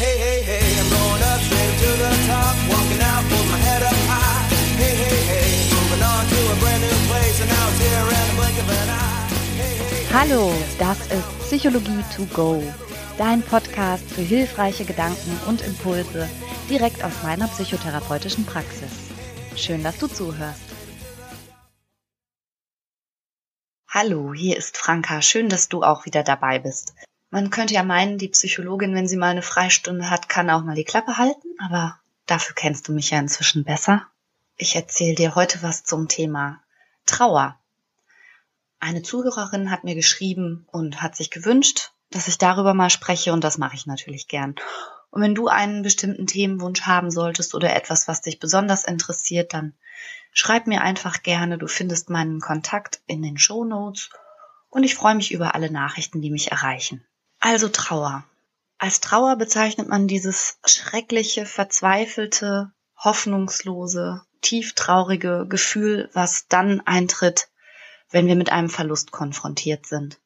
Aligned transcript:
Hey, 0.00 0.16
hey, 0.16 0.40
hey, 0.40 0.80
I'm 0.80 0.88
going 0.88 1.22
up 1.28 1.40
straight 1.44 1.76
to 1.84 1.90
the 2.00 2.08
top, 2.26 2.56
walking 2.72 3.02
out 3.04 3.22
with 3.28 3.46
my 3.52 3.58
head 3.58 3.82
up 3.82 3.92
high. 4.08 4.48
Hey, 4.80 4.96
hey, 4.96 5.20
hey, 5.28 5.68
moving 5.76 6.02
on 6.02 6.24
to 6.24 6.38
a 6.40 6.56
brand 6.56 6.80
new 6.80 6.98
place, 7.10 7.36
and 7.42 7.50
now 7.50 7.68
it's 7.68 7.80
here 7.84 8.08
in 8.08 8.24
the 8.24 8.34
blink 8.40 8.56
of 8.62 8.70
an 8.80 8.88
eye. 8.88 9.28
Hey, 9.60 9.74
hey, 9.76 10.00
hey. 10.00 10.14
Hallo, 10.14 10.54
das 10.78 10.98
ist 11.12 11.28
Psychologie 11.40 12.02
to 12.16 12.24
go, 12.32 12.62
dein 13.18 13.42
Podcast 13.42 14.10
für 14.10 14.22
hilfreiche 14.22 14.86
Gedanken 14.86 15.38
und 15.46 15.60
Impulse 15.60 16.30
direkt 16.70 17.04
aus 17.04 17.12
meiner 17.22 17.48
psychotherapeutischen 17.48 18.46
Praxis. 18.46 18.88
Schön, 19.54 19.84
dass 19.84 19.98
du 19.98 20.06
zuhörst. 20.06 20.62
Hallo, 23.90 24.32
hier 24.32 24.56
ist 24.56 24.78
Franka. 24.78 25.20
Schön, 25.20 25.50
dass 25.50 25.68
du 25.68 25.82
auch 25.82 26.06
wieder 26.06 26.22
dabei 26.22 26.58
bist. 26.58 26.94
Man 27.32 27.50
könnte 27.50 27.74
ja 27.74 27.84
meinen, 27.84 28.18
die 28.18 28.28
Psychologin, 28.28 28.94
wenn 28.94 29.06
sie 29.06 29.16
mal 29.16 29.30
eine 29.30 29.42
Freistunde 29.42 30.10
hat, 30.10 30.28
kann 30.28 30.50
auch 30.50 30.64
mal 30.64 30.74
die 30.74 30.84
Klappe 30.84 31.16
halten, 31.16 31.48
aber 31.60 32.00
dafür 32.26 32.56
kennst 32.56 32.88
du 32.88 32.92
mich 32.92 33.10
ja 33.10 33.20
inzwischen 33.20 33.62
besser. 33.62 34.04
Ich 34.56 34.74
erzähle 34.74 35.14
dir 35.14 35.36
heute 35.36 35.62
was 35.62 35.84
zum 35.84 36.08
Thema 36.08 36.60
Trauer. 37.06 37.56
Eine 38.80 39.02
Zuhörerin 39.02 39.70
hat 39.70 39.84
mir 39.84 39.94
geschrieben 39.94 40.66
und 40.72 41.02
hat 41.02 41.14
sich 41.14 41.30
gewünscht, 41.30 41.92
dass 42.10 42.26
ich 42.26 42.36
darüber 42.36 42.74
mal 42.74 42.90
spreche 42.90 43.32
und 43.32 43.44
das 43.44 43.58
mache 43.58 43.76
ich 43.76 43.86
natürlich 43.86 44.26
gern. 44.26 44.56
Und 45.10 45.22
wenn 45.22 45.36
du 45.36 45.46
einen 45.46 45.82
bestimmten 45.82 46.26
Themenwunsch 46.26 46.82
haben 46.82 47.12
solltest 47.12 47.54
oder 47.54 47.74
etwas, 47.76 48.08
was 48.08 48.22
dich 48.22 48.40
besonders 48.40 48.84
interessiert, 48.84 49.54
dann 49.54 49.74
schreib 50.32 50.66
mir 50.66 50.82
einfach 50.82 51.22
gerne. 51.22 51.58
Du 51.58 51.68
findest 51.68 52.10
meinen 52.10 52.40
Kontakt 52.40 53.00
in 53.06 53.22
den 53.22 53.38
Show 53.38 53.64
Notes 53.64 54.10
und 54.68 54.82
ich 54.82 54.96
freue 54.96 55.14
mich 55.14 55.32
über 55.32 55.54
alle 55.54 55.70
Nachrichten, 55.70 56.20
die 56.20 56.30
mich 56.30 56.50
erreichen. 56.50 57.04
Also 57.40 57.70
Trauer. 57.70 58.24
Als 58.76 59.00
Trauer 59.00 59.36
bezeichnet 59.36 59.88
man 59.88 60.06
dieses 60.06 60.58
schreckliche, 60.64 61.46
verzweifelte, 61.46 62.70
hoffnungslose, 62.96 64.22
tieftraurige 64.42 65.46
Gefühl, 65.48 66.10
was 66.12 66.48
dann 66.48 66.80
eintritt, 66.82 67.48
wenn 68.10 68.26
wir 68.26 68.36
mit 68.36 68.52
einem 68.52 68.68
Verlust 68.68 69.10
konfrontiert 69.10 69.86
sind. 69.86 70.20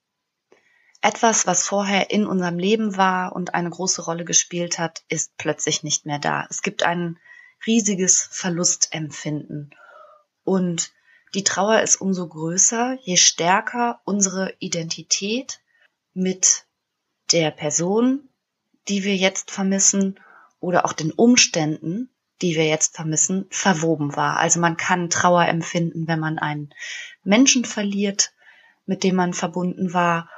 Etwas, 1.03 1.47
was 1.47 1.63
vorher 1.63 2.11
in 2.11 2.27
unserem 2.27 2.59
Leben 2.59 2.97
war 2.97 3.37
und 3.37 3.55
eine 3.55 3.71
große 3.71 4.03
Rolle 4.03 4.25
gespielt 4.25 4.79
hat, 4.79 5.05
ist 5.09 5.37
plötzlich 5.37 5.83
nicht 5.83 6.07
mehr 6.07 6.19
da. 6.19 6.47
Es 6.51 6.63
gibt 6.63 6.83
ein 6.83 7.19
riesiges 7.67 8.29
Verlustempfinden. 8.31 9.75
Und 10.45 10.93
die 11.35 11.45
Trauer 11.45 11.81
ist 11.83 12.01
umso 12.01 12.27
größer, 12.27 12.99
je 13.03 13.17
stärker 13.17 14.01
unsere 14.05 14.55
Identität 14.59 15.61
mit 16.13 16.65
der 17.33 17.51
Person, 17.51 18.29
die 18.89 19.05
wir 19.05 19.17
jetzt 19.17 19.51
vermissen, 19.51 20.21
oder 20.61 20.87
auch 20.87 20.95
den 20.95 21.13
Umständen, 21.13 22.09
die 22.41 22.57
wir 22.57 22.67
jetzt 22.67 22.97
vermissen, 22.97 23.47
verwoben 23.51 24.17
war. 24.17 24.39
Also 24.39 24.61
man 24.61 24.79
kann 24.79 25.11
Trauer 25.11 25.47
empfinden, 25.47 26.09
wenn 26.09 26.19
man 26.19 26.39
einen 26.39 26.73
Menschen 27.23 27.67
verliert, 27.67 28.33
mit 28.87 29.05
dem 29.05 29.17
man 29.17 29.35
verbunden 29.35 29.93
war 29.93 30.31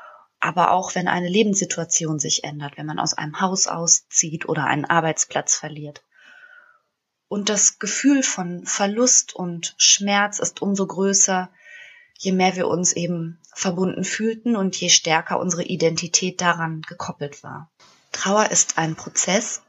aber 0.47 0.71
auch 0.71 0.95
wenn 0.95 1.09
eine 1.09 1.29
Lebenssituation 1.29 2.19
sich 2.19 2.45
ändert, 2.45 2.77
wenn 2.77 2.87
man 2.87 2.99
aus 2.99 3.15
einem 3.15 3.41
Haus 3.41 3.67
auszieht 3.67 4.49
oder 4.49 4.65
einen 4.65 4.85
Arbeitsplatz 4.85 5.57
verliert. 5.57 6.03
Und 7.29 7.49
das 7.49 7.79
Gefühl 7.79 8.23
von 8.23 8.65
Verlust 8.65 9.35
und 9.35 9.75
Schmerz 9.79 10.39
ist 10.39 10.63
umso 10.63 10.87
größer, 10.87 11.51
je 12.19 12.33
mehr 12.33 12.57
wir 12.57 12.69
uns 12.69 12.93
eben 12.93 13.41
verbunden 13.55 14.05
fühlten 14.05 14.57
und 14.57 14.77
je 14.77 14.89
stärker 14.89 15.39
unsere 15.39 15.63
Identität 15.63 16.41
daran 16.41 16.83
gekoppelt 16.83 17.43
war. 17.43 17.71
Trauer 18.13 18.51
ist 18.51 18.79
ein 18.79 18.97
Prozess 18.97 19.63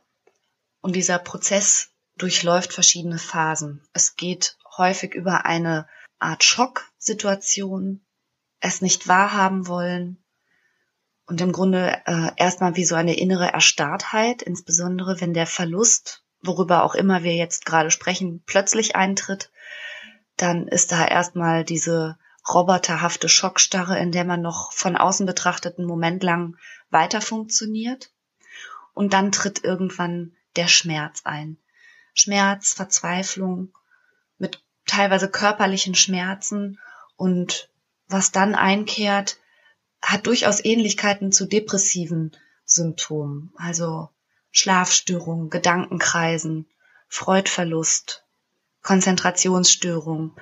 und 0.82 0.96
dieser 0.96 1.20
Prozess 1.20 1.90
durchläuft 2.18 2.74
verschiedene 2.74 3.20
Phasen. 3.20 3.82
Es 3.94 4.16
geht 4.16 4.58
häufig 4.78 5.14
über 5.14 5.46
eine 5.46 5.88
Art 6.20 6.44
Schocksituation, 6.44 8.02
es 8.60 8.82
nicht 8.82 9.08
wahrhaben 9.08 9.68
wollen, 9.68 10.24
und 11.28 11.42
im 11.42 11.52
Grunde 11.52 12.02
äh, 12.06 12.32
erstmal 12.38 12.78
wie 12.78 12.86
so 12.86 12.96
eine 12.96 13.18
innere 13.18 13.52
Erstarrtheit, 13.52 14.42
insbesondere 14.42 15.20
wenn 15.20 15.34
der 15.34 15.46
Verlust, 15.46 16.24
worüber 16.42 16.84
auch 16.84 16.96
immer 16.96 17.24
wir 17.24 17.36
jetzt 17.36 17.66
gerade 17.66 17.92
sprechen, 17.92 18.44
plötzlich 18.46 18.96
eintritt, 18.96 19.52
dann 20.38 20.68
ist 20.68 20.94
da 20.94 21.06
erstmal 21.06 21.66
diese 21.66 22.18
roboterhafte 22.54 23.30
Schockstarre, 23.30 24.00
in 24.00 24.12
der 24.12 24.26
man 24.26 24.42
noch 24.42 24.72
von 24.72 24.96
außen 24.96 25.26
betrachtet 25.26 25.78
einen 25.78 25.88
Moment 25.88 26.24
lang 26.24 26.58
weiter 26.90 27.22
funktioniert. 27.22 28.12
Und 28.94 29.14
dann 29.14 29.32
tritt 29.32 29.64
irgendwann 29.64 30.34
der 30.56 30.68
Schmerz 30.68 31.22
ein. 31.24 31.58
Schmerz, 32.14 32.74
Verzweiflung 32.74 33.74
mit 34.38 34.64
teilweise 34.86 35.30
körperlichen 35.30 35.94
Schmerzen 35.94 36.80
und 37.16 37.70
was 38.08 38.32
dann 38.32 38.56
einkehrt, 38.56 39.38
hat 40.02 40.26
durchaus 40.28 40.64
Ähnlichkeiten 40.64 41.32
zu 41.32 41.46
depressiven 41.46 42.36
Symptomen, 42.64 43.54
also 43.58 44.10
Schlafstörungen, 44.52 45.50
Gedankenkreisen, 45.50 46.68
Freudverlust, 47.08 48.26
Konzentrationsstörung. 48.82 50.36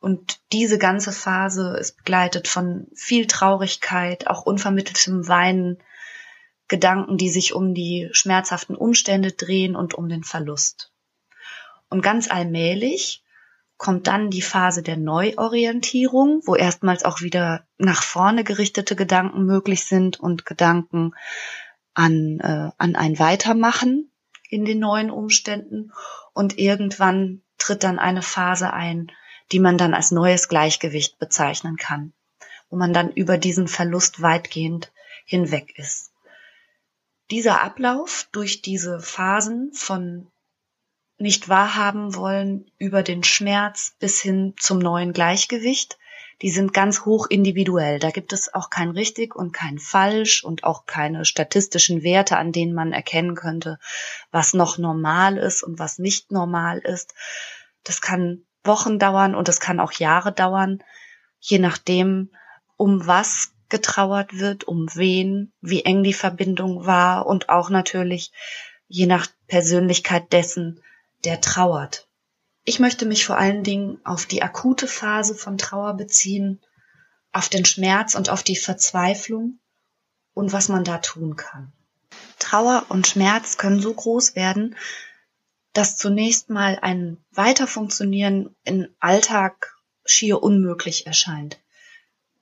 Und 0.00 0.40
diese 0.52 0.78
ganze 0.78 1.12
Phase 1.12 1.76
ist 1.78 1.98
begleitet 1.98 2.48
von 2.48 2.88
viel 2.94 3.26
Traurigkeit, 3.26 4.26
auch 4.26 4.42
unvermitteltem 4.42 5.28
Weinen, 5.28 5.78
Gedanken, 6.68 7.18
die 7.18 7.28
sich 7.28 7.52
um 7.52 7.74
die 7.74 8.08
schmerzhaften 8.12 8.76
Umstände 8.76 9.32
drehen 9.32 9.74
und 9.74 9.94
um 9.94 10.08
den 10.08 10.22
Verlust. 10.22 10.92
Und 11.88 12.00
ganz 12.00 12.30
allmählich 12.30 13.24
kommt 13.76 14.06
dann 14.06 14.30
die 14.30 14.42
Phase 14.42 14.82
der 14.82 14.96
Neuorientierung, 14.96 16.42
wo 16.44 16.54
erstmals 16.54 17.04
auch 17.04 17.22
wieder 17.22 17.66
nach 17.76 18.02
vorne 18.02 18.44
gerichtete 18.44 18.94
Gedanken 18.94 19.44
möglich 19.44 19.84
sind 19.84 20.20
und 20.20 20.46
Gedanken 20.46 21.12
an, 21.92 22.38
äh, 22.40 22.70
an 22.78 22.94
ein 22.94 23.18
Weitermachen 23.18 24.12
in 24.48 24.64
den 24.64 24.78
neuen 24.78 25.10
Umständen. 25.10 25.92
Und 26.34 26.58
irgendwann 26.58 27.42
tritt 27.58 27.82
dann 27.82 27.98
eine 27.98 28.22
Phase 28.22 28.72
ein, 28.72 29.10
die 29.52 29.60
man 29.60 29.78
dann 29.78 29.94
als 29.94 30.10
neues 30.10 30.48
Gleichgewicht 30.48 31.18
bezeichnen 31.18 31.76
kann, 31.76 32.12
wo 32.68 32.76
man 32.76 32.92
dann 32.92 33.10
über 33.12 33.38
diesen 33.38 33.68
Verlust 33.68 34.22
weitgehend 34.22 34.92
hinweg 35.24 35.76
ist. 35.76 36.12
Dieser 37.30 37.60
Ablauf 37.60 38.28
durch 38.32 38.62
diese 38.62 39.00
Phasen 39.00 39.72
von 39.72 40.30
nicht 41.20 41.48
wahrhaben 41.48 42.14
wollen 42.14 42.70
über 42.78 43.02
den 43.02 43.22
Schmerz 43.22 43.94
bis 44.00 44.20
hin 44.20 44.54
zum 44.58 44.78
neuen 44.78 45.12
Gleichgewicht. 45.12 45.98
Die 46.42 46.50
sind 46.50 46.72
ganz 46.72 47.04
hoch 47.04 47.26
individuell. 47.28 47.98
Da 47.98 48.10
gibt 48.10 48.32
es 48.32 48.52
auch 48.54 48.70
kein 48.70 48.90
richtig 48.90 49.36
und 49.36 49.52
kein 49.52 49.78
falsch 49.78 50.42
und 50.42 50.64
auch 50.64 50.86
keine 50.86 51.26
statistischen 51.26 52.02
Werte, 52.02 52.38
an 52.38 52.52
denen 52.52 52.72
man 52.72 52.92
erkennen 52.92 53.34
könnte, 53.34 53.78
was 54.30 54.54
noch 54.54 54.78
normal 54.78 55.36
ist 55.36 55.62
und 55.62 55.78
was 55.78 55.98
nicht 55.98 56.32
normal 56.32 56.78
ist. 56.78 57.14
Das 57.84 58.00
kann 58.00 58.46
Wochen 58.64 58.98
dauern 58.98 59.34
und 59.34 59.48
es 59.48 59.60
kann 59.60 59.80
auch 59.80 59.92
Jahre 59.92 60.32
dauern, 60.32 60.82
je 61.38 61.58
nachdem, 61.58 62.30
um 62.76 63.06
was 63.06 63.52
getrauert 63.68 64.38
wird, 64.38 64.64
um 64.64 64.88
wen, 64.94 65.52
wie 65.60 65.84
eng 65.84 66.02
die 66.02 66.12
Verbindung 66.12 66.86
war 66.86 67.26
und 67.26 67.48
auch 67.48 67.70
natürlich 67.70 68.32
je 68.88 69.06
nach 69.06 69.26
Persönlichkeit 69.46 70.32
dessen, 70.32 70.82
der 71.24 71.40
trauert. 71.40 72.08
Ich 72.64 72.80
möchte 72.80 73.06
mich 73.06 73.24
vor 73.24 73.38
allen 73.38 73.62
Dingen 73.62 73.98
auf 74.04 74.26
die 74.26 74.42
akute 74.42 74.86
Phase 74.86 75.34
von 75.34 75.56
Trauer 75.56 75.94
beziehen, 75.94 76.60
auf 77.32 77.48
den 77.48 77.64
Schmerz 77.64 78.14
und 78.14 78.28
auf 78.28 78.42
die 78.42 78.56
Verzweiflung 78.56 79.60
und 80.34 80.52
was 80.52 80.68
man 80.68 80.84
da 80.84 80.98
tun 80.98 81.36
kann. 81.36 81.72
Trauer 82.38 82.86
und 82.88 83.06
Schmerz 83.06 83.56
können 83.56 83.80
so 83.80 83.94
groß 83.94 84.34
werden, 84.34 84.76
dass 85.72 85.96
zunächst 85.96 86.50
mal 86.50 86.78
ein 86.80 87.18
Weiterfunktionieren 87.30 88.54
im 88.64 88.88
Alltag 88.98 89.74
schier 90.04 90.42
unmöglich 90.42 91.06
erscheint. 91.06 91.60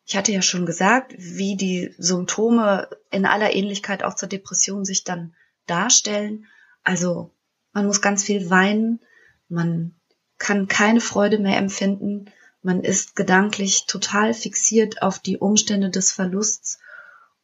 Ich 0.07 0.17
hatte 0.17 0.33
ja 0.33 0.41
schon 0.41 0.65
gesagt, 0.65 1.15
wie 1.19 1.57
die 1.57 1.95
Symptome 1.99 2.89
in 3.11 3.27
aller 3.27 3.53
Ähnlichkeit 3.55 4.03
auch 4.03 4.15
zur 4.15 4.29
Depression 4.29 4.87
sich 4.87 5.05
dann 5.05 5.35
darstellen. 5.67 6.47
Also 6.83 7.31
man 7.73 7.87
muss 7.87 8.01
ganz 8.01 8.25
viel 8.25 8.49
weinen, 8.49 9.01
man 9.49 9.95
kann 10.39 10.67
keine 10.67 11.01
Freude 11.01 11.39
mehr 11.39 11.59
empfinden, 11.59 12.31
man 12.63 12.83
ist 12.83 13.17
gedanklich 13.17 13.87
total 13.87 14.33
fixiert 14.33 15.03
auf 15.03 15.19
die 15.19 15.37
Umstände 15.37 15.91
des 15.91 16.13
Verlusts 16.13 16.79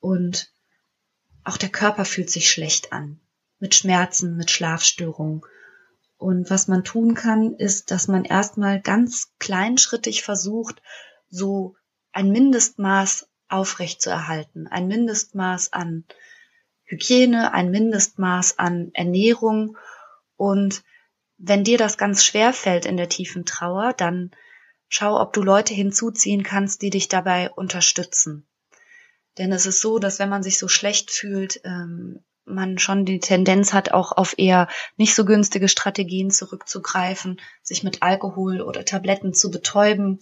und 0.01 0.51
auch 1.45 1.57
der 1.59 1.69
Körper 1.69 2.05
fühlt 2.05 2.31
sich 2.31 2.51
schlecht 2.51 2.93
an, 2.93 3.21
mit 3.59 3.75
Schmerzen, 3.75 4.37
mit 4.37 4.51
Schlafstörungen. 4.51 5.43
Und 6.25 6.49
was 6.49 6.69
man 6.69 6.85
tun 6.85 7.13
kann, 7.13 7.53
ist, 7.53 7.91
dass 7.91 8.09
man 8.09 8.25
erstmal 8.25 8.81
ganz 8.81 9.35
kleinschrittig 9.39 10.23
versucht, 10.23 10.81
so 11.29 11.77
ein 12.13 12.31
Mindestmaß 12.31 13.29
aufrecht 13.51 14.01
zu 14.01 14.09
erhalten, 14.09 14.67
ein 14.67 14.89
Mindestmaß 14.89 15.75
an 15.75 16.07
Hygiene, 16.85 17.53
ein 17.53 17.71
Mindestmaß 17.71 18.59
an 18.59 18.91
Ernährung 18.95 19.77
und 20.37 20.83
wenn 21.37 21.63
dir 21.63 21.77
das 21.77 21.99
ganz 21.99 22.25
schwer 22.25 22.55
fällt 22.55 22.87
in 22.87 22.97
der 22.97 23.11
tiefen 23.11 23.45
Trauer, 23.45 23.93
dann 23.93 24.31
schau, 24.89 25.21
ob 25.21 25.35
du 25.35 25.43
Leute 25.43 25.75
hinzuziehen 25.75 26.43
kannst, 26.43 26.81
die 26.81 26.89
dich 26.89 27.09
dabei 27.09 27.51
unterstützen. 27.51 28.47
Denn 29.37 29.53
es 29.53 29.67
ist 29.67 29.83
so, 29.83 29.99
dass 29.99 30.19
wenn 30.21 30.31
man 30.31 30.43
sich 30.43 30.59
so 30.59 30.69
schlecht 30.69 31.11
fühlt, 31.11 31.61
ähm, 31.65 32.25
man 32.47 32.79
schon 32.79 33.05
die 33.05 33.21
Tendenz 33.21 33.73
hat, 33.73 33.93
auch 33.93 34.13
auf 34.13 34.35
eher 34.39 34.69
nicht 34.97 35.15
so 35.15 35.25
günstige 35.25 35.69
Strategien 35.69 36.31
zurückzugreifen, 36.31 37.41
sich 37.63 37.83
mit 37.83 38.03
Alkohol 38.03 38.61
oder 38.61 38.85
Tabletten 38.85 39.35
zu 39.35 39.51
betäuben, 39.51 40.19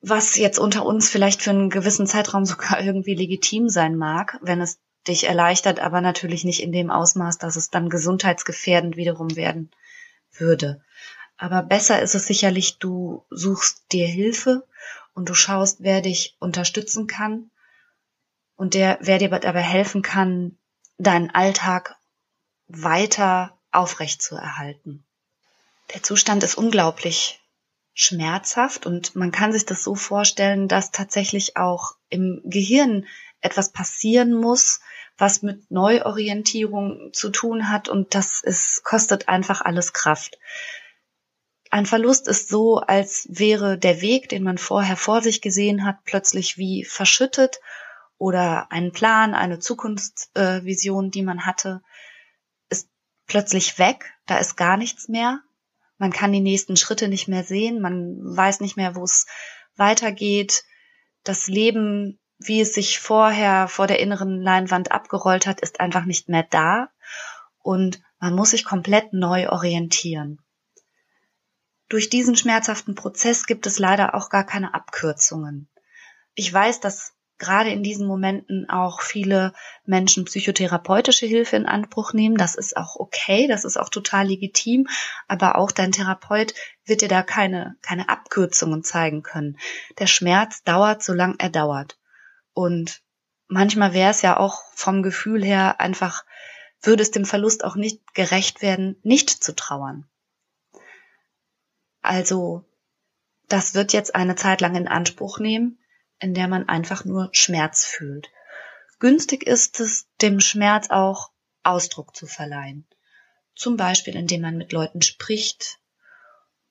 was 0.00 0.36
jetzt 0.36 0.58
unter 0.58 0.84
uns 0.84 1.10
vielleicht 1.10 1.42
für 1.42 1.50
einen 1.50 1.70
gewissen 1.70 2.06
Zeitraum 2.06 2.44
sogar 2.46 2.80
irgendwie 2.80 3.14
legitim 3.14 3.68
sein 3.68 3.96
mag, 3.96 4.38
wenn 4.42 4.60
es 4.60 4.80
dich 5.06 5.24
erleichtert, 5.24 5.80
aber 5.80 6.00
natürlich 6.00 6.44
nicht 6.44 6.62
in 6.62 6.72
dem 6.72 6.90
Ausmaß, 6.90 7.38
dass 7.38 7.56
es 7.56 7.70
dann 7.70 7.88
gesundheitsgefährdend 7.88 8.96
wiederum 8.96 9.34
werden 9.36 9.70
würde. 10.32 10.82
Aber 11.38 11.62
besser 11.62 12.02
ist 12.02 12.14
es 12.14 12.26
sicherlich, 12.26 12.78
du 12.78 13.24
suchst 13.30 13.92
dir 13.92 14.06
Hilfe 14.06 14.66
und 15.14 15.30
du 15.30 15.34
schaust, 15.34 15.78
wer 15.80 16.02
dich 16.02 16.36
unterstützen 16.38 17.06
kann 17.06 17.50
und 18.56 18.74
der, 18.74 18.98
wer 19.00 19.16
dir 19.16 19.30
dabei 19.30 19.62
helfen 19.62 20.02
kann, 20.02 20.58
deinen 21.00 21.30
Alltag 21.30 21.96
weiter 22.68 23.58
aufrecht 23.72 24.22
zu 24.22 24.36
erhalten. 24.36 25.04
Der 25.94 26.02
Zustand 26.02 26.42
ist 26.42 26.56
unglaublich 26.56 27.40
schmerzhaft 27.94 28.86
und 28.86 29.16
man 29.16 29.32
kann 29.32 29.52
sich 29.52 29.66
das 29.66 29.82
so 29.82 29.94
vorstellen, 29.94 30.68
dass 30.68 30.92
tatsächlich 30.92 31.56
auch 31.56 31.96
im 32.08 32.42
Gehirn 32.44 33.06
etwas 33.40 33.72
passieren 33.72 34.34
muss, 34.34 34.80
was 35.16 35.42
mit 35.42 35.70
Neuorientierung 35.70 37.12
zu 37.12 37.30
tun 37.30 37.70
hat 37.70 37.88
und 37.88 38.14
das 38.14 38.40
ist, 38.42 38.84
kostet 38.84 39.28
einfach 39.28 39.60
alles 39.62 39.92
Kraft. 39.92 40.38
Ein 41.70 41.86
Verlust 41.86 42.28
ist 42.28 42.48
so, 42.48 42.78
als 42.78 43.26
wäre 43.30 43.78
der 43.78 44.00
Weg, 44.00 44.28
den 44.28 44.42
man 44.42 44.58
vorher 44.58 44.96
vor 44.96 45.22
sich 45.22 45.40
gesehen 45.40 45.84
hat, 45.84 46.04
plötzlich 46.04 46.58
wie 46.58 46.84
verschüttet 46.84 47.60
oder 48.20 48.70
ein 48.70 48.92
Plan, 48.92 49.34
eine 49.34 49.58
Zukunftsvision, 49.58 51.10
die 51.10 51.22
man 51.22 51.46
hatte, 51.46 51.82
ist 52.68 52.88
plötzlich 53.26 53.78
weg, 53.78 54.12
da 54.26 54.38
ist 54.38 54.56
gar 54.56 54.76
nichts 54.76 55.08
mehr. 55.08 55.40
Man 55.98 56.12
kann 56.12 56.30
die 56.30 56.40
nächsten 56.40 56.76
Schritte 56.76 57.08
nicht 57.08 57.26
mehr 57.26 57.42
sehen, 57.42 57.80
man 57.80 58.18
weiß 58.22 58.60
nicht 58.60 58.76
mehr, 58.76 58.94
wo 58.94 59.02
es 59.02 59.26
weitergeht. 59.76 60.64
Das 61.24 61.48
Leben 61.48 62.20
wie 62.40 62.60
es 62.60 62.74
sich 62.74 62.98
vorher 62.98 63.68
vor 63.68 63.86
der 63.86 64.00
inneren 64.00 64.40
Leinwand 64.40 64.90
abgerollt 64.90 65.46
hat, 65.46 65.60
ist 65.60 65.78
einfach 65.78 66.06
nicht 66.06 66.28
mehr 66.28 66.42
da 66.42 66.88
und 67.58 68.02
man 68.18 68.34
muss 68.34 68.50
sich 68.50 68.64
komplett 68.64 69.12
neu 69.12 69.50
orientieren. 69.50 70.40
Durch 71.90 72.08
diesen 72.08 72.36
schmerzhaften 72.36 72.94
Prozess 72.94 73.46
gibt 73.46 73.66
es 73.66 73.78
leider 73.78 74.14
auch 74.14 74.30
gar 74.30 74.44
keine 74.44 74.72
Abkürzungen. 74.72 75.68
Ich 76.34 76.50
weiß, 76.50 76.80
dass 76.80 77.12
gerade 77.40 77.70
in 77.70 77.82
diesen 77.82 78.06
Momenten 78.06 78.68
auch 78.70 79.00
viele 79.00 79.52
Menschen 79.84 80.26
psychotherapeutische 80.26 81.26
Hilfe 81.26 81.56
in 81.56 81.66
Anspruch 81.66 82.12
nehmen. 82.12 82.36
Das 82.36 82.54
ist 82.54 82.76
auch 82.76 82.94
okay, 82.96 83.48
das 83.48 83.64
ist 83.64 83.78
auch 83.78 83.88
total 83.88 84.28
legitim, 84.28 84.86
aber 85.26 85.56
auch 85.56 85.72
dein 85.72 85.90
Therapeut 85.90 86.54
wird 86.84 87.00
dir 87.00 87.08
da 87.08 87.22
keine, 87.22 87.76
keine 87.82 88.08
Abkürzungen 88.08 88.84
zeigen 88.84 89.22
können. 89.22 89.58
Der 89.98 90.06
Schmerz 90.06 90.62
dauert, 90.62 91.02
solange 91.02 91.36
er 91.38 91.50
dauert. 91.50 91.98
Und 92.52 93.02
manchmal 93.48 93.94
wäre 93.94 94.10
es 94.10 94.22
ja 94.22 94.36
auch 94.36 94.62
vom 94.74 95.02
Gefühl 95.02 95.42
her 95.42 95.80
einfach, 95.80 96.24
würde 96.82 97.02
es 97.02 97.10
dem 97.10 97.24
Verlust 97.24 97.64
auch 97.64 97.74
nicht 97.74 98.14
gerecht 98.14 98.62
werden, 98.62 98.96
nicht 99.02 99.30
zu 99.30 99.54
trauern. 99.56 100.06
Also, 102.02 102.64
das 103.48 103.74
wird 103.74 103.92
jetzt 103.92 104.14
eine 104.14 104.36
Zeit 104.36 104.60
lang 104.60 104.76
in 104.76 104.88
Anspruch 104.88 105.38
nehmen, 105.38 105.79
in 106.20 106.34
der 106.34 106.48
man 106.48 106.68
einfach 106.68 107.04
nur 107.04 107.30
Schmerz 107.32 107.84
fühlt. 107.84 108.30
Günstig 108.98 109.44
ist 109.44 109.80
es, 109.80 110.06
dem 110.20 110.40
Schmerz 110.40 110.90
auch 110.90 111.30
Ausdruck 111.62 112.14
zu 112.14 112.26
verleihen. 112.26 112.86
Zum 113.54 113.76
Beispiel, 113.76 114.14
indem 114.14 114.42
man 114.42 114.56
mit 114.56 114.72
Leuten 114.72 115.02
spricht 115.02 115.78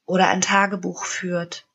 oder 0.06 0.28
ein 0.30 0.42
Tagebuch 0.42 1.06
führt 1.06 1.68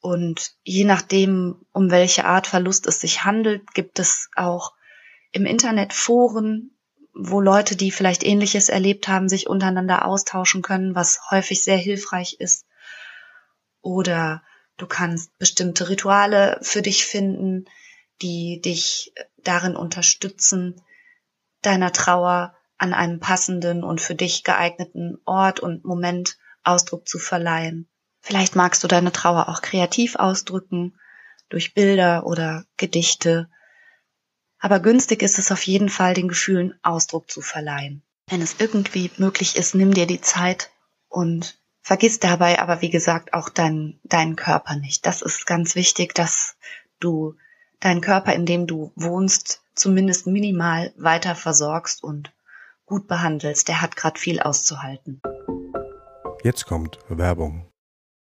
und 0.00 0.52
je 0.64 0.84
nachdem, 0.84 1.66
um 1.72 1.90
welche 1.90 2.24
Art 2.24 2.46
Verlust 2.46 2.86
es 2.86 3.00
sich 3.00 3.24
handelt, 3.24 3.74
gibt 3.74 3.98
es 3.98 4.30
auch 4.34 4.72
im 5.30 5.44
Internet 5.44 5.92
Foren, 5.92 6.70
wo 7.12 7.40
Leute, 7.40 7.76
die 7.76 7.90
vielleicht 7.90 8.24
ähnliches 8.24 8.68
erlebt 8.68 9.08
haben, 9.08 9.28
sich 9.28 9.48
untereinander 9.48 10.06
austauschen 10.06 10.62
können, 10.62 10.94
was 10.94 11.30
häufig 11.30 11.62
sehr 11.62 11.76
hilfreich 11.76 12.36
ist. 12.38 12.66
Oder 13.82 14.42
du 14.80 14.86
kannst 14.86 15.36
bestimmte 15.38 15.88
Rituale 15.88 16.58
für 16.62 16.82
dich 16.82 17.04
finden, 17.04 17.66
die 18.22 18.60
dich 18.60 19.12
darin 19.38 19.76
unterstützen, 19.76 20.80
deiner 21.62 21.92
Trauer 21.92 22.54
an 22.78 22.94
einem 22.94 23.20
passenden 23.20 23.84
und 23.84 24.00
für 24.00 24.14
dich 24.14 24.44
geeigneten 24.44 25.18
Ort 25.24 25.60
und 25.60 25.84
Moment 25.84 26.38
Ausdruck 26.62 27.06
zu 27.06 27.18
verleihen. 27.18 27.88
Vielleicht 28.20 28.56
magst 28.56 28.82
du 28.84 28.88
deine 28.88 29.12
Trauer 29.12 29.48
auch 29.48 29.62
kreativ 29.62 30.16
ausdrücken, 30.16 30.98
durch 31.48 31.74
Bilder 31.74 32.26
oder 32.26 32.64
Gedichte. 32.76 33.50
Aber 34.58 34.80
günstig 34.80 35.22
ist 35.22 35.38
es 35.38 35.50
auf 35.50 35.62
jeden 35.66 35.88
Fall, 35.88 36.14
den 36.14 36.28
Gefühlen 36.28 36.78
Ausdruck 36.82 37.30
zu 37.30 37.40
verleihen. 37.40 38.02
Wenn 38.28 38.40
es 38.40 38.56
irgendwie 38.58 39.10
möglich 39.16 39.56
ist, 39.56 39.74
nimm 39.74 39.92
dir 39.92 40.06
die 40.06 40.20
Zeit 40.20 40.70
und 41.08 41.59
vergiss 41.82 42.20
dabei 42.20 42.58
aber, 42.60 42.82
wie 42.82 42.90
gesagt, 42.90 43.32
auch 43.32 43.48
deinen, 43.48 44.00
deinen 44.04 44.36
Körper 44.36 44.76
nicht. 44.76 45.06
Das 45.06 45.22
ist 45.22 45.46
ganz 45.46 45.74
wichtig, 45.74 46.14
dass 46.14 46.56
du 47.00 47.34
deinen 47.80 48.00
Körper, 48.00 48.34
in 48.34 48.46
dem 48.46 48.66
du 48.66 48.92
wohnst, 48.94 49.62
zumindest 49.74 50.26
minimal 50.26 50.92
weiter 50.96 51.34
versorgst 51.34 52.04
und 52.04 52.32
gut 52.86 53.08
behandelst. 53.08 53.68
Der 53.68 53.80
hat 53.80 53.96
gerade 53.96 54.20
viel 54.20 54.40
auszuhalten. 54.40 55.20
Jetzt 56.42 56.66
kommt 56.66 56.98
Werbung. 57.08 57.66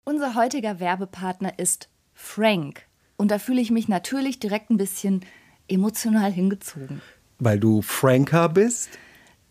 Unser 0.05 0.35
heutiger 0.35 0.79
Werbepartner 0.79 1.59
ist 1.59 1.89
Frank. 2.13 2.85
Und 3.17 3.31
da 3.31 3.39
fühle 3.39 3.61
ich 3.61 3.71
mich 3.71 3.87
natürlich 3.87 4.39
direkt 4.39 4.69
ein 4.69 4.77
bisschen 4.77 5.25
emotional 5.67 6.31
hingezogen. 6.31 7.01
Weil 7.37 7.59
du 7.59 7.81
Franker 7.81 8.49
bist? 8.49 8.89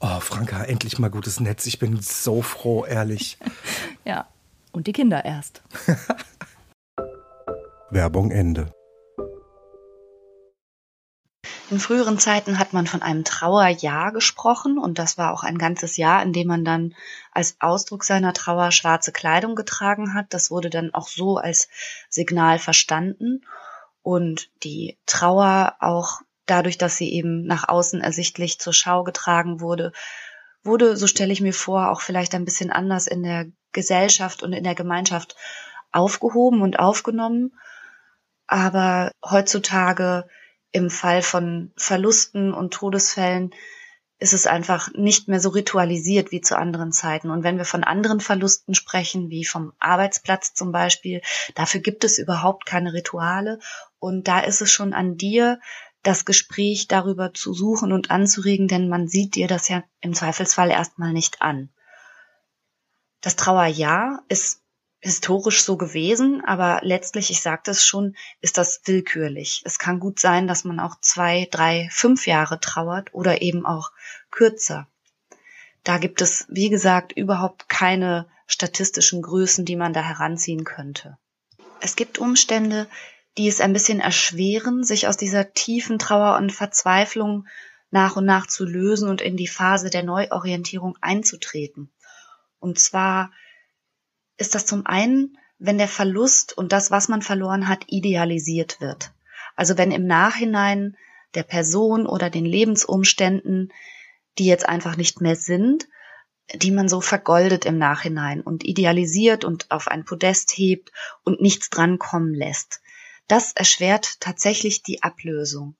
Oh, 0.00 0.20
Franka, 0.20 0.64
endlich 0.64 0.98
mal 0.98 1.10
gutes 1.10 1.40
Netz. 1.40 1.66
Ich 1.66 1.78
bin 1.78 2.00
so 2.00 2.42
froh, 2.42 2.84
ehrlich. 2.84 3.38
Ja, 4.04 4.28
und 4.70 4.86
die 4.86 4.92
Kinder 4.92 5.24
erst. 5.24 5.62
Werbung 7.90 8.30
Ende. 8.30 8.72
In 11.70 11.80
früheren 11.80 12.20
Zeiten 12.20 12.60
hat 12.60 12.72
man 12.72 12.86
von 12.86 13.02
einem 13.02 13.24
Trauerjahr 13.24 14.12
gesprochen 14.12 14.78
und 14.78 15.00
das 15.00 15.18
war 15.18 15.32
auch 15.32 15.42
ein 15.42 15.58
ganzes 15.58 15.96
Jahr, 15.96 16.22
in 16.22 16.32
dem 16.32 16.46
man 16.46 16.64
dann 16.64 16.94
als 17.32 17.56
Ausdruck 17.58 18.04
seiner 18.04 18.32
Trauer 18.32 18.70
schwarze 18.70 19.10
Kleidung 19.10 19.56
getragen 19.56 20.14
hat. 20.14 20.26
Das 20.30 20.52
wurde 20.52 20.70
dann 20.70 20.94
auch 20.94 21.08
so 21.08 21.38
als 21.38 21.68
Signal 22.08 22.60
verstanden 22.60 23.44
und 24.02 24.48
die 24.62 24.96
Trauer 25.06 25.74
auch 25.80 26.20
dadurch, 26.46 26.78
dass 26.78 26.96
sie 26.96 27.12
eben 27.12 27.44
nach 27.44 27.68
außen 27.68 28.00
ersichtlich 28.00 28.58
zur 28.58 28.72
Schau 28.72 29.04
getragen 29.04 29.60
wurde, 29.60 29.92
wurde, 30.62 30.96
so 30.96 31.06
stelle 31.06 31.32
ich 31.32 31.40
mir 31.40 31.54
vor, 31.54 31.90
auch 31.90 32.00
vielleicht 32.00 32.34
ein 32.34 32.44
bisschen 32.44 32.70
anders 32.70 33.06
in 33.06 33.22
der 33.22 33.46
Gesellschaft 33.72 34.42
und 34.42 34.52
in 34.52 34.64
der 34.64 34.74
Gemeinschaft 34.74 35.36
aufgehoben 35.92 36.62
und 36.62 36.78
aufgenommen. 36.78 37.52
Aber 38.46 39.12
heutzutage 39.24 40.28
im 40.72 40.90
Fall 40.90 41.22
von 41.22 41.72
Verlusten 41.76 42.52
und 42.52 42.74
Todesfällen 42.74 43.52
ist 44.18 44.32
es 44.32 44.46
einfach 44.46 44.92
nicht 44.94 45.28
mehr 45.28 45.40
so 45.40 45.50
ritualisiert 45.50 46.32
wie 46.32 46.40
zu 46.40 46.56
anderen 46.56 46.90
Zeiten. 46.90 47.30
Und 47.30 47.42
wenn 47.44 47.58
wir 47.58 47.66
von 47.66 47.84
anderen 47.84 48.20
Verlusten 48.20 48.74
sprechen, 48.74 49.28
wie 49.28 49.44
vom 49.44 49.72
Arbeitsplatz 49.78 50.54
zum 50.54 50.72
Beispiel, 50.72 51.20
dafür 51.54 51.80
gibt 51.80 52.02
es 52.02 52.18
überhaupt 52.18 52.64
keine 52.64 52.94
Rituale. 52.94 53.58
Und 53.98 54.26
da 54.26 54.40
ist 54.40 54.62
es 54.62 54.72
schon 54.72 54.94
an 54.94 55.16
dir, 55.16 55.60
das 56.06 56.24
Gespräch 56.24 56.86
darüber 56.86 57.34
zu 57.34 57.52
suchen 57.52 57.92
und 57.92 58.10
anzuregen, 58.10 58.68
denn 58.68 58.88
man 58.88 59.08
sieht 59.08 59.34
dir 59.34 59.48
das 59.48 59.68
ja 59.68 59.82
im 60.00 60.14
Zweifelsfall 60.14 60.70
erstmal 60.70 61.12
nicht 61.12 61.42
an. 61.42 61.70
Das 63.20 63.34
Trauerjahr 63.34 64.22
ist 64.28 64.62
historisch 65.00 65.64
so 65.64 65.76
gewesen, 65.76 66.44
aber 66.44 66.80
letztlich, 66.82 67.30
ich 67.30 67.42
sagte 67.42 67.72
es 67.72 67.84
schon, 67.84 68.16
ist 68.40 68.56
das 68.56 68.82
willkürlich. 68.84 69.62
Es 69.64 69.78
kann 69.78 69.98
gut 69.98 70.20
sein, 70.20 70.46
dass 70.46 70.64
man 70.64 70.78
auch 70.78 71.00
zwei, 71.00 71.48
drei, 71.50 71.88
fünf 71.90 72.26
Jahre 72.26 72.60
trauert 72.60 73.12
oder 73.12 73.42
eben 73.42 73.66
auch 73.66 73.90
kürzer. 74.30 74.86
Da 75.82 75.98
gibt 75.98 76.20
es, 76.22 76.46
wie 76.48 76.68
gesagt, 76.68 77.12
überhaupt 77.12 77.68
keine 77.68 78.28
statistischen 78.46 79.22
Größen, 79.22 79.64
die 79.64 79.76
man 79.76 79.92
da 79.92 80.02
heranziehen 80.02 80.64
könnte. 80.64 81.18
Es 81.80 81.96
gibt 81.96 82.18
Umstände, 82.18 82.88
die 83.38 83.48
es 83.48 83.60
ein 83.60 83.72
bisschen 83.72 84.00
erschweren, 84.00 84.84
sich 84.84 85.08
aus 85.08 85.16
dieser 85.16 85.52
tiefen 85.52 85.98
Trauer 85.98 86.36
und 86.36 86.52
Verzweiflung 86.52 87.46
nach 87.90 88.16
und 88.16 88.24
nach 88.24 88.46
zu 88.46 88.64
lösen 88.64 89.08
und 89.08 89.20
in 89.20 89.36
die 89.36 89.46
Phase 89.46 89.90
der 89.90 90.02
Neuorientierung 90.02 90.96
einzutreten. 91.00 91.90
Und 92.58 92.78
zwar 92.78 93.30
ist 94.36 94.54
das 94.54 94.66
zum 94.66 94.86
einen, 94.86 95.38
wenn 95.58 95.78
der 95.78 95.88
Verlust 95.88 96.56
und 96.56 96.72
das, 96.72 96.90
was 96.90 97.08
man 97.08 97.22
verloren 97.22 97.68
hat, 97.68 97.84
idealisiert 97.86 98.80
wird. 98.80 99.12
Also 99.54 99.78
wenn 99.78 99.90
im 99.90 100.06
Nachhinein 100.06 100.96
der 101.34 101.42
Person 101.42 102.06
oder 102.06 102.30
den 102.30 102.44
Lebensumständen, 102.44 103.72
die 104.38 104.46
jetzt 104.46 104.68
einfach 104.68 104.96
nicht 104.96 105.20
mehr 105.20 105.36
sind, 105.36 105.88
die 106.54 106.70
man 106.70 106.88
so 106.88 107.00
vergoldet 107.00 107.64
im 107.64 107.78
Nachhinein 107.78 108.40
und 108.40 108.64
idealisiert 108.64 109.44
und 109.44 109.70
auf 109.70 109.88
ein 109.88 110.04
Podest 110.04 110.52
hebt 110.52 110.92
und 111.24 111.40
nichts 111.40 111.70
drankommen 111.70 112.34
lässt. 112.34 112.82
Das 113.28 113.52
erschwert 113.52 114.20
tatsächlich 114.20 114.82
die 114.82 115.02
Ablösung. 115.02 115.76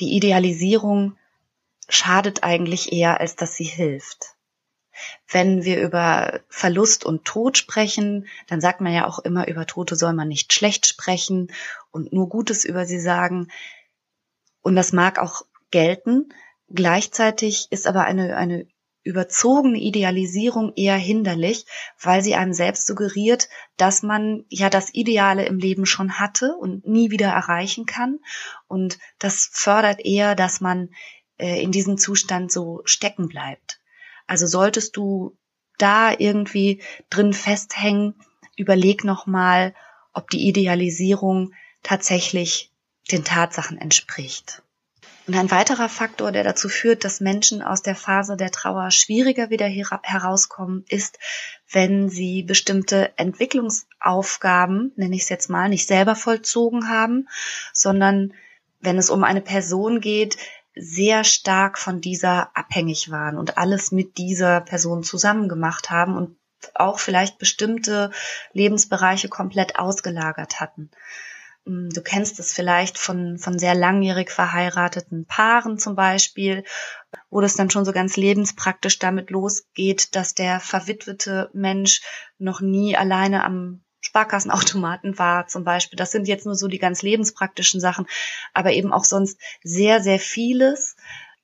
Die 0.00 0.16
Idealisierung 0.16 1.16
schadet 1.88 2.42
eigentlich 2.42 2.92
eher, 2.92 3.20
als 3.20 3.36
dass 3.36 3.54
sie 3.56 3.64
hilft. 3.64 4.34
Wenn 5.28 5.64
wir 5.64 5.80
über 5.80 6.40
Verlust 6.48 7.04
und 7.04 7.24
Tod 7.24 7.58
sprechen, 7.58 8.28
dann 8.46 8.60
sagt 8.60 8.80
man 8.80 8.92
ja 8.92 9.06
auch 9.06 9.18
immer, 9.18 9.48
über 9.48 9.66
Tote 9.66 9.96
soll 9.96 10.12
man 10.12 10.28
nicht 10.28 10.52
schlecht 10.52 10.86
sprechen 10.86 11.52
und 11.90 12.12
nur 12.12 12.28
Gutes 12.28 12.64
über 12.64 12.86
sie 12.86 13.00
sagen. 13.00 13.48
Und 14.62 14.76
das 14.76 14.92
mag 14.92 15.18
auch 15.18 15.42
gelten. 15.70 16.32
Gleichzeitig 16.68 17.66
ist 17.70 17.86
aber 17.86 18.04
eine, 18.04 18.36
eine 18.36 18.66
überzogene 19.04 19.78
Idealisierung 19.78 20.72
eher 20.74 20.96
hinderlich, 20.96 21.66
weil 22.00 22.22
sie 22.24 22.34
einem 22.34 22.54
selbst 22.54 22.86
suggeriert, 22.86 23.48
dass 23.76 24.02
man 24.02 24.44
ja 24.48 24.70
das 24.70 24.92
Ideale 24.94 25.44
im 25.44 25.58
Leben 25.58 25.86
schon 25.86 26.18
hatte 26.18 26.56
und 26.56 26.86
nie 26.86 27.10
wieder 27.10 27.28
erreichen 27.28 27.86
kann. 27.86 28.18
Und 28.66 28.98
das 29.18 29.50
fördert 29.52 30.04
eher, 30.04 30.34
dass 30.34 30.60
man 30.60 30.88
äh, 31.38 31.62
in 31.62 31.70
diesem 31.70 31.98
Zustand 31.98 32.50
so 32.50 32.80
stecken 32.86 33.28
bleibt. 33.28 33.80
Also 34.26 34.46
solltest 34.46 34.96
du 34.96 35.36
da 35.76 36.12
irgendwie 36.18 36.82
drin 37.10 37.34
festhängen, 37.34 38.14
überleg 38.56 39.04
nochmal, 39.04 39.74
ob 40.12 40.30
die 40.30 40.48
Idealisierung 40.48 41.52
tatsächlich 41.82 42.72
den 43.12 43.24
Tatsachen 43.24 43.76
entspricht. 43.76 44.62
Und 45.26 45.36
ein 45.36 45.50
weiterer 45.50 45.88
Faktor, 45.88 46.32
der 46.32 46.44
dazu 46.44 46.68
führt, 46.68 47.04
dass 47.04 47.20
Menschen 47.20 47.62
aus 47.62 47.80
der 47.80 47.96
Phase 47.96 48.36
der 48.36 48.50
Trauer 48.50 48.90
schwieriger 48.90 49.48
wieder 49.48 49.66
herauskommen, 49.66 50.84
ist, 50.88 51.18
wenn 51.70 52.10
sie 52.10 52.42
bestimmte 52.42 53.16
Entwicklungsaufgaben, 53.16 54.92
nenne 54.96 55.16
ich 55.16 55.22
es 55.22 55.28
jetzt 55.30 55.48
mal, 55.48 55.70
nicht 55.70 55.86
selber 55.86 56.14
vollzogen 56.14 56.90
haben, 56.90 57.28
sondern 57.72 58.34
wenn 58.80 58.98
es 58.98 59.08
um 59.08 59.24
eine 59.24 59.40
Person 59.40 60.00
geht, 60.00 60.36
sehr 60.76 61.24
stark 61.24 61.78
von 61.78 62.00
dieser 62.02 62.54
abhängig 62.54 63.10
waren 63.10 63.38
und 63.38 63.56
alles 63.56 63.92
mit 63.92 64.18
dieser 64.18 64.60
Person 64.60 65.04
zusammen 65.04 65.48
gemacht 65.48 65.90
haben 65.90 66.16
und 66.16 66.36
auch 66.74 66.98
vielleicht 66.98 67.38
bestimmte 67.38 68.10
Lebensbereiche 68.52 69.28
komplett 69.28 69.78
ausgelagert 69.78 70.60
hatten. 70.60 70.90
Mm, 71.64 71.88
du 71.90 72.02
kennst 72.02 72.38
es 72.38 72.52
vielleicht 72.52 72.98
von, 72.98 73.38
von 73.38 73.58
sehr 73.58 73.74
langjährig 73.74 74.30
verheirateten 74.30 75.26
Paaren 75.26 75.78
zum 75.78 75.96
Beispiel, 75.96 76.64
wo 77.30 77.40
das 77.40 77.54
dann 77.54 77.70
schon 77.70 77.84
so 77.84 77.92
ganz 77.92 78.16
lebenspraktisch 78.16 78.98
damit 78.98 79.30
losgeht, 79.30 80.14
dass 80.14 80.34
der 80.34 80.60
verwitwete 80.60 81.50
Mensch 81.52 82.02
noch 82.38 82.60
nie 82.60 82.96
alleine 82.96 83.44
am 83.44 83.82
Sparkassenautomaten 84.00 85.18
war 85.18 85.46
zum 85.46 85.64
Beispiel. 85.64 85.96
Das 85.96 86.12
sind 86.12 86.28
jetzt 86.28 86.44
nur 86.44 86.54
so 86.54 86.68
die 86.68 86.78
ganz 86.78 87.02
lebenspraktischen 87.02 87.80
Sachen, 87.80 88.06
aber 88.52 88.72
eben 88.72 88.92
auch 88.92 89.04
sonst 89.04 89.40
sehr, 89.62 90.02
sehr 90.02 90.18
vieles 90.18 90.96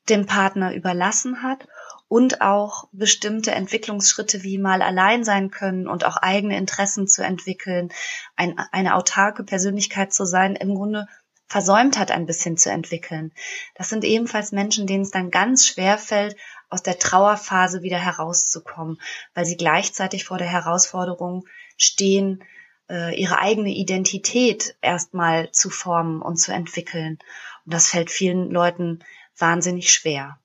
dem 0.08 0.26
Partner 0.26 0.74
überlassen 0.74 1.42
hat 1.42 1.66
und 2.10 2.40
auch 2.40 2.88
bestimmte 2.90 3.52
Entwicklungsschritte 3.52 4.42
wie 4.42 4.58
mal 4.58 4.82
allein 4.82 5.22
sein 5.22 5.52
können 5.52 5.86
und 5.86 6.04
auch 6.04 6.16
eigene 6.16 6.56
Interessen 6.56 7.06
zu 7.06 7.22
entwickeln, 7.22 7.92
ein, 8.34 8.58
eine 8.72 8.96
autarke 8.96 9.44
Persönlichkeit 9.44 10.12
zu 10.12 10.24
sein, 10.24 10.56
im 10.56 10.74
Grunde 10.74 11.06
versäumt 11.46 12.00
hat, 12.00 12.10
ein 12.10 12.26
bisschen 12.26 12.56
zu 12.56 12.68
entwickeln. 12.68 13.32
Das 13.76 13.90
sind 13.90 14.02
ebenfalls 14.02 14.50
Menschen, 14.50 14.88
denen 14.88 15.04
es 15.04 15.12
dann 15.12 15.30
ganz 15.30 15.64
schwer 15.64 15.98
fällt, 15.98 16.34
aus 16.68 16.82
der 16.82 16.98
Trauerphase 16.98 17.82
wieder 17.82 17.98
herauszukommen, 17.98 19.00
weil 19.32 19.44
sie 19.44 19.56
gleichzeitig 19.56 20.24
vor 20.24 20.38
der 20.38 20.48
Herausforderung 20.48 21.46
stehen, 21.76 22.42
äh, 22.90 23.14
ihre 23.14 23.38
eigene 23.38 23.70
Identität 23.70 24.76
erstmal 24.80 25.52
zu 25.52 25.70
formen 25.70 26.22
und 26.22 26.38
zu 26.38 26.52
entwickeln. 26.52 27.20
Und 27.64 27.72
das 27.72 27.86
fällt 27.90 28.10
vielen 28.10 28.50
Leuten 28.50 29.04
wahnsinnig 29.38 29.92
schwer. 29.92 30.40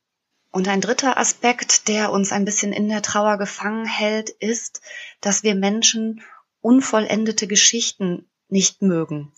Und 0.55 0.69
ein 0.69 0.79
dritter 0.79 1.17
Aspekt, 1.17 1.89
der 1.89 2.13
uns 2.13 2.31
ein 2.31 2.45
bisschen 2.45 2.71
in 2.71 2.87
der 2.87 3.01
Trauer 3.01 3.37
gefangen 3.37 3.85
hält, 3.85 4.29
ist, 4.29 4.79
dass 5.19 5.43
wir 5.43 5.53
Menschen 5.53 6.21
unvollendete 6.61 7.45
Geschichten 7.45 8.29
nicht 8.47 8.81
mögen. 8.81 9.33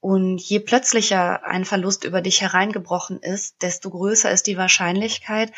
Und 0.00 0.38
je 0.40 0.60
plötzlicher 0.60 1.44
ein 1.44 1.66
Verlust 1.66 2.04
über 2.04 2.22
dich 2.22 2.40
hereingebrochen 2.40 3.20
ist, 3.20 3.60
desto 3.60 3.90
größer 3.90 4.30
ist 4.30 4.46
die 4.46 4.56
Wahrscheinlichkeit, 4.56 5.52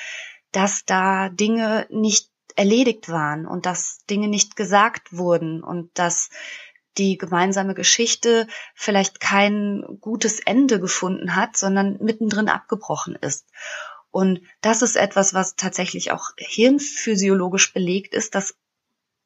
dass 0.51 0.85
da 0.85 1.29
Dinge 1.29 1.87
nicht 1.89 2.29
erledigt 2.57 3.09
waren 3.09 3.47
und 3.47 3.67
dass 3.67 3.99
Dinge 4.11 4.27
nicht 4.27 4.57
gesagt 4.57 5.17
wurden 5.17 5.63
und 5.63 5.97
dass 5.97 6.29
die 6.99 7.19
gemeinsame 7.19 7.75
Geschichte 7.75 8.49
vielleicht 8.75 9.21
kein 9.21 9.85
gutes 10.01 10.41
Ende 10.41 10.81
gefunden 10.81 11.37
hat, 11.37 11.57
sondern 11.57 11.99
mittendrin 12.01 12.49
abgebrochen 12.49 13.15
ist. 13.15 13.47
Und 14.13 14.43
das 14.61 14.83
ist 14.83 14.95
etwas, 14.95 15.35
was 15.35 15.57
tatsächlich 15.57 16.13
auch 16.13 16.31
hirnphysiologisch 16.37 17.73
belegt 17.73 18.15
ist, 18.15 18.35
dass 18.35 18.55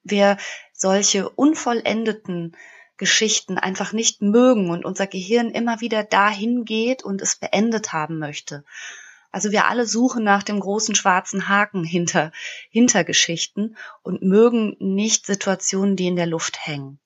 wir 0.04 0.38
solche 0.72 1.28
unvollendeten 1.28 2.56
Geschichten 2.96 3.58
einfach 3.58 3.92
nicht 3.92 4.22
mögen 4.22 4.70
und 4.70 4.84
unser 4.84 5.08
Gehirn 5.08 5.50
immer 5.50 5.80
wieder 5.80 6.04
dahin 6.04 6.64
geht 6.64 7.02
und 7.02 7.20
es 7.20 7.34
beendet 7.34 7.92
haben 7.92 8.18
möchte. 8.18 8.64
Also 9.32 9.50
wir 9.50 9.66
alle 9.66 9.86
suchen 9.86 10.22
nach 10.22 10.44
dem 10.44 10.60
großen 10.60 10.94
schwarzen 10.94 11.48
Haken 11.48 11.82
hinter, 11.82 12.30
hinter 12.70 13.02
Geschichten 13.02 13.76
und 14.02 14.22
mögen 14.22 14.76
nicht 14.78 15.26
Situationen, 15.26 15.96
die 15.96 16.06
in 16.06 16.16
der 16.16 16.26
Luft 16.26 16.64
hängen. 16.64 17.00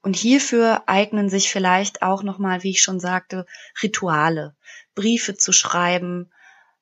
Und 0.00 0.14
hierfür 0.14 0.84
eignen 0.86 1.28
sich 1.28 1.50
vielleicht 1.50 2.02
auch 2.02 2.22
nochmal, 2.22 2.62
wie 2.62 2.70
ich 2.70 2.82
schon 2.82 3.00
sagte, 3.00 3.46
Rituale, 3.82 4.56
Briefe 4.94 5.36
zu 5.36 5.52
schreiben, 5.52 6.30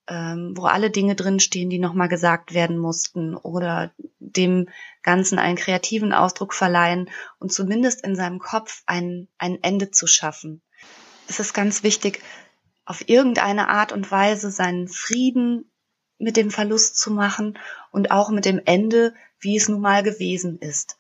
ähm, 0.09 0.53
wo 0.57 0.67
alle 0.67 0.91
Dinge 0.91 1.15
drinstehen, 1.15 1.71
die 1.71 1.79
nochmal 1.79 2.09
gesagt 2.09 2.55
werden 2.55 2.79
mussten 2.79 3.35
oder 3.37 3.93
dem 4.19 4.69
Ganzen 5.03 5.39
einen 5.39 5.57
kreativen 5.57 6.13
Ausdruck 6.13 6.55
verleihen 6.55 7.11
und 7.39 7.53
zumindest 7.53 8.05
in 8.05 8.15
seinem 8.17 8.39
Kopf 8.39 8.83
ein, 8.87 9.29
ein 9.39 9.63
Ende 9.63 9.91
zu 9.91 10.07
schaffen. 10.07 10.63
Es 11.29 11.41
ist 11.41 11.55
ganz 11.55 11.83
wichtig, 11.83 12.23
auf 12.85 13.09
irgendeine 13.09 13.69
Art 13.69 13.93
und 13.93 14.11
Weise 14.11 14.51
seinen 14.51 14.89
Frieden 14.89 15.71
mit 16.19 16.37
dem 16.37 16.51
Verlust 16.51 16.97
zu 16.99 17.11
machen 17.11 17.59
und 17.91 18.11
auch 18.11 18.31
mit 18.31 18.45
dem 18.45 18.61
Ende, 18.65 19.13
wie 19.41 19.57
es 19.57 19.69
nun 19.69 19.81
mal 19.81 20.03
gewesen 20.03 20.59
ist. 20.61 20.97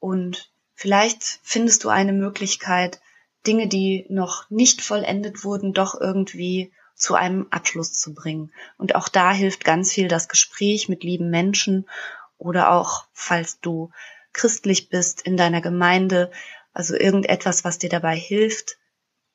Und 0.00 0.50
vielleicht 0.74 1.22
findest 1.42 1.84
du 1.84 1.90
eine 1.90 2.12
Möglichkeit, 2.12 3.00
Dinge, 3.46 3.68
die 3.68 4.06
noch 4.08 4.48
nicht 4.50 4.80
vollendet 4.82 5.44
wurden, 5.44 5.74
doch 5.74 6.00
irgendwie 6.00 6.72
zu 6.98 7.14
einem 7.14 7.46
Abschluss 7.50 7.94
zu 7.94 8.14
bringen. 8.14 8.52
Und 8.76 8.94
auch 8.94 9.08
da 9.08 9.32
hilft 9.32 9.64
ganz 9.64 9.92
viel 9.92 10.08
das 10.08 10.28
Gespräch 10.28 10.88
mit 10.88 11.04
lieben 11.04 11.30
Menschen 11.30 11.88
oder 12.36 12.72
auch, 12.72 13.06
falls 13.12 13.60
du 13.60 13.90
christlich 14.32 14.88
bist 14.88 15.22
in 15.22 15.36
deiner 15.36 15.60
Gemeinde, 15.60 16.30
also 16.72 16.94
irgendetwas, 16.94 17.64
was 17.64 17.78
dir 17.78 17.88
dabei 17.88 18.16
hilft, 18.16 18.78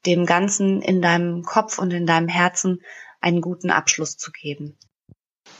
dem 0.05 0.25
Ganzen 0.25 0.81
in 0.81 1.01
deinem 1.01 1.43
Kopf 1.43 1.79
und 1.79 1.91
in 1.91 2.05
deinem 2.05 2.27
Herzen 2.27 2.81
einen 3.21 3.41
guten 3.41 3.71
Abschluss 3.71 4.17
zu 4.17 4.31
geben. 4.31 4.77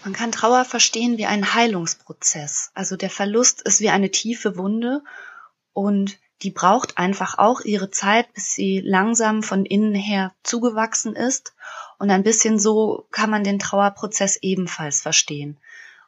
Man 0.04 0.14
kann 0.14 0.32
Trauer 0.32 0.66
verstehen 0.66 1.18
wie 1.18 1.26
einen 1.26 1.54
Heilungsprozess. 1.54 2.72
Also 2.74 2.98
der 2.98 3.10
Verlust 3.10 3.62
ist 3.62 3.80
wie 3.80 3.90
eine 3.90 4.12
tiefe 4.12 4.58
Wunde 4.58 5.02
und 5.72 6.18
die 6.42 6.52
braucht 6.52 6.98
einfach 6.98 7.38
auch 7.38 7.62
ihre 7.62 7.90
Zeit, 7.90 8.34
bis 8.34 8.54
sie 8.54 8.82
langsam 8.82 9.44
von 9.44 9.66
innen 9.66 9.96
her 9.96 10.34
zugewachsen 10.44 11.16
ist. 11.16 11.54
Und 12.04 12.12
ein 12.12 12.24
bisschen 12.24 12.60
so 12.60 13.08
kann 13.12 13.30
man 13.30 13.46
den 13.46 13.60
Trauerprozess 13.60 14.36
ebenfalls 14.42 15.02
verstehen. 15.02 15.58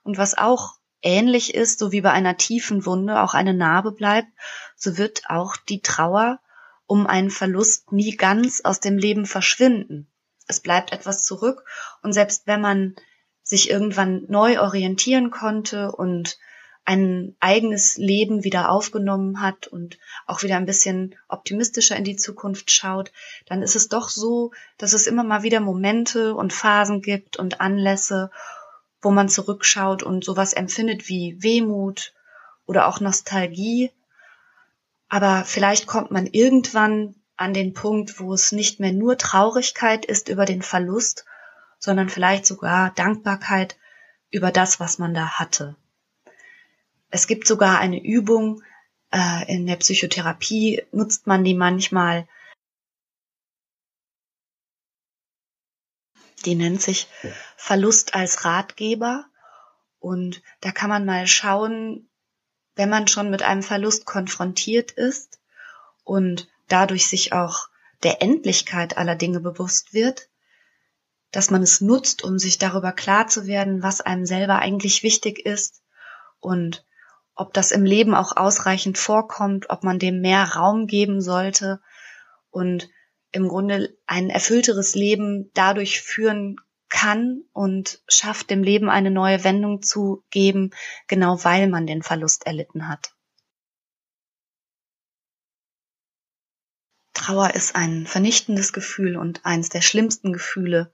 Und 0.03 0.17
was 0.17 0.37
auch 0.37 0.73
ähnlich 1.01 1.55
ist, 1.55 1.79
so 1.79 1.93
wie 1.93 2.01
bei 2.01 2.11
einer 2.11 2.35
tiefen 2.35 2.85
Wunde 2.85 3.21
auch 3.21 3.33
eine 3.33 3.53
Narbe 3.53 3.93
bleibt, 3.93 4.27
so 4.75 4.97
wird 4.97 5.29
auch 5.29 5.55
die 5.55 5.79
Trauer 5.79 6.41
um 6.85 7.07
einen 7.07 7.29
Verlust 7.29 7.93
nie 7.93 8.17
ganz 8.17 8.59
aus 8.59 8.81
dem 8.81 8.97
Leben 8.97 9.25
verschwinden. 9.25 10.11
Es 10.47 10.59
bleibt 10.59 10.91
etwas 10.91 11.23
zurück 11.23 11.63
und 12.03 12.11
selbst 12.11 12.45
wenn 12.45 12.59
man 12.59 12.97
sich 13.41 13.69
irgendwann 13.69 14.25
neu 14.27 14.59
orientieren 14.59 15.31
konnte 15.31 15.93
und 15.93 16.37
ein 16.85 17.35
eigenes 17.39 17.97
Leben 17.97 18.43
wieder 18.43 18.69
aufgenommen 18.69 19.41
hat 19.41 19.67
und 19.67 19.97
auch 20.27 20.43
wieder 20.43 20.55
ein 20.55 20.67
bisschen 20.67 21.15
optimistischer 21.27 21.95
in 21.95 22.03
die 22.03 22.15
Zukunft 22.15 22.69
schaut, 22.69 23.11
dann 23.47 23.63
ist 23.63 23.75
es 23.75 23.89
doch 23.89 24.07
so, 24.07 24.51
dass 24.77 24.93
es 24.93 25.07
immer 25.07 25.23
mal 25.23 25.41
wieder 25.41 25.59
Momente 25.59 26.35
und 26.35 26.53
Phasen 26.53 27.01
gibt 27.01 27.37
und 27.37 27.59
Anlässe, 27.59 28.29
wo 29.01 29.09
man 29.09 29.29
zurückschaut 29.29 30.03
und 30.03 30.23
sowas 30.23 30.53
empfindet 30.53 31.09
wie 31.09 31.41
Wehmut 31.41 32.13
oder 32.67 32.87
auch 32.87 32.99
Nostalgie. 32.99 33.91
Aber 35.09 35.43
vielleicht 35.43 35.87
kommt 35.87 36.11
man 36.11 36.27
irgendwann 36.27 37.15
an 37.35 37.53
den 37.53 37.73
Punkt, 37.73 38.19
wo 38.19 38.33
es 38.33 38.51
nicht 38.51 38.79
mehr 38.79 38.93
nur 38.93 39.17
Traurigkeit 39.17 40.05
ist 40.05 40.29
über 40.29 40.45
den 40.45 40.61
Verlust, 40.61 41.25
sondern 41.79 42.09
vielleicht 42.09 42.45
sogar 42.45 42.91
Dankbarkeit 42.91 43.75
über 44.29 44.51
das, 44.51 44.79
was 44.79 44.99
man 44.99 45.13
da 45.15 45.39
hatte. 45.39 45.75
Es 47.15 47.27
gibt 47.27 47.47
sogar 47.47 47.79
eine 47.79 48.03
Übung, 48.03 48.61
äh, 49.09 49.49
in 49.49 49.65
der 49.65 49.77
Psychotherapie 49.77 50.83
nutzt 50.91 51.27
man 51.27 51.45
die 51.45 51.53
manchmal. 51.53 52.27
Die 56.43 56.55
nennt 56.55 56.81
sich 56.81 57.07
Verlust 57.55 58.15
als 58.15 58.43
Ratgeber. 58.43 59.27
Und 59.99 60.41
da 60.59 60.73
kann 60.73 60.89
man 60.89 61.05
mal 61.05 61.25
schauen, 61.25 62.09
wenn 62.75 62.89
man 62.89 63.07
schon 63.07 63.29
mit 63.29 63.43
einem 63.43 63.63
Verlust 63.63 64.05
konfrontiert 64.05 64.91
ist 64.91 65.39
und 66.03 66.49
dadurch 66.67 67.07
sich 67.07 67.31
auch 67.31 67.69
der 68.03 68.21
Endlichkeit 68.21 68.97
aller 68.97 69.15
Dinge 69.15 69.39
bewusst 69.39 69.93
wird, 69.93 70.27
dass 71.31 71.49
man 71.49 71.63
es 71.63 71.79
nutzt, 71.79 72.25
um 72.25 72.39
sich 72.39 72.57
darüber 72.57 72.91
klar 72.91 73.27
zu 73.29 73.47
werden, 73.47 73.83
was 73.83 74.01
einem 74.01 74.25
selber 74.25 74.59
eigentlich 74.59 75.01
wichtig 75.01 75.39
ist 75.45 75.81
und 76.41 76.83
ob 77.35 77.53
das 77.53 77.71
im 77.71 77.83
Leben 77.83 78.15
auch 78.15 78.35
ausreichend 78.35 78.97
vorkommt, 78.97 79.69
ob 79.69 79.83
man 79.83 79.99
dem 79.99 80.21
mehr 80.21 80.43
Raum 80.55 80.87
geben 80.87 81.21
sollte 81.21 81.81
und 82.49 82.89
im 83.31 83.49
Grunde 83.49 83.97
ein 84.07 84.29
erfüllteres 84.29 84.95
Leben 84.95 85.51
dadurch 85.53 86.01
führen 86.01 86.55
kann 86.87 87.43
und 87.51 88.01
schafft 88.07 88.49
dem 88.49 88.63
Leben 88.63 88.89
eine 88.89 89.11
neue 89.11 89.43
Wendung 89.43 89.81
zu 89.81 90.23
geben, 90.29 90.71
genau 91.07 91.43
weil 91.43 91.67
man 91.67 91.85
den 91.85 92.01
Verlust 92.01 92.45
erlitten 92.45 92.87
hat. 92.87 93.13
Trauer 97.13 97.53
ist 97.55 97.75
ein 97.75 98.07
vernichtendes 98.07 98.71
Gefühl 98.71 99.17
und 99.17 99.45
eines 99.45 99.69
der 99.69 99.81
schlimmsten 99.81 100.31
Gefühle. 100.31 100.93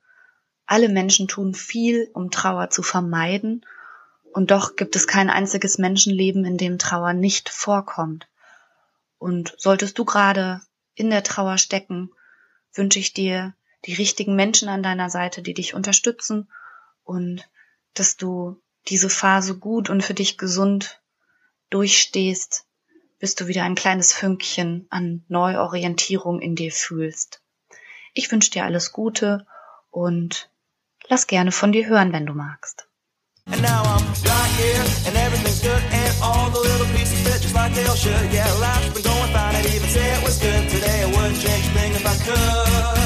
Alle 0.66 0.90
Menschen 0.90 1.28
tun 1.28 1.54
viel, 1.54 2.10
um 2.14 2.32
Trauer 2.32 2.70
zu 2.70 2.82
vermeiden 2.82 3.66
und 4.34 4.52
doch 4.52 4.76
gibt 4.76 4.96
es 4.96 5.08
kein 5.08 5.30
einziges 5.30 5.78
Menschenleben, 5.78 6.46
in 6.46 6.58
dem 6.58 6.78
Trauer 6.80 7.14
nicht 7.14 7.50
vorkommt. 7.50 8.28
Und 9.18 9.54
solltest 9.58 9.98
du 10.00 10.06
gerade 10.06 10.62
in 10.96 11.10
der 11.10 11.24
Trauer 11.24 11.58
stecken, 11.58 12.12
wünsche 12.74 13.00
ich 13.00 13.14
dir 13.14 13.54
die 13.86 13.94
richtigen 13.94 14.36
Menschen 14.36 14.70
an 14.70 14.84
deiner 14.84 15.10
Seite, 15.10 15.42
die 15.42 15.54
dich 15.54 15.74
unterstützen 15.74 16.50
und 17.04 17.50
dass 17.94 18.16
du 18.16 18.62
diese 18.88 19.10
Phase 19.10 19.58
gut 19.58 19.90
und 19.90 20.04
für 20.04 20.14
dich 20.14 20.38
gesund 20.38 21.02
durchstehst, 21.70 22.66
bis 23.20 23.36
du 23.36 23.48
wieder 23.48 23.64
ein 23.64 23.76
kleines 23.76 24.14
Fünkchen 24.14 24.88
an 24.90 25.24
Neuorientierung 25.28 26.42
in 26.42 26.56
dir 26.56 26.72
fühlst. 26.72 27.42
Ich 28.14 28.32
wünsche 28.32 28.52
dir 28.52 28.66
alles 28.66 28.92
Gute 28.92 29.46
und 29.90 30.50
lass 31.08 31.28
gerne 31.28 31.52
von 31.52 31.72
dir 31.72 31.88
hören, 31.88 32.14
wenn 32.14 32.26
du 32.26 32.34
magst. 32.34 32.88
And 33.48 33.62
now 33.62 33.82
I'm 33.84 34.06
right 34.06 34.52
here, 34.62 34.86
and 35.08 35.18
everything's 35.18 35.62
good, 35.62 35.82
and 35.82 36.16
all 36.22 36.50
the 36.52 36.60
little 36.60 36.86
pieces 36.88 37.20
fit 37.26 37.42
just 37.42 37.56
like 37.56 37.74
they 37.74 37.86
all 37.86 37.96
should. 37.96 38.32
Yeah, 38.32 38.52
life's 38.60 38.94
been 38.94 39.04
going 39.04 39.34
fine, 39.34 39.56
I'd 39.56 39.66
even 39.66 39.90
say 39.90 40.14
it 40.14 40.24
was 40.24 40.38
good 40.38 40.70
today. 40.70 41.02
I 41.02 41.06
wouldn't 41.06 41.42
change 41.42 41.66
a 41.66 41.70
thing 41.72 41.92
if 41.94 42.06
I 42.06 42.16
could. 42.24 43.01